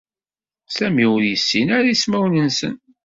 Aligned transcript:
Sami 0.75 1.05
ur 1.15 1.21
yessin 1.25 1.67
ara 1.77 1.93
ismawen-nsen. 1.93 2.75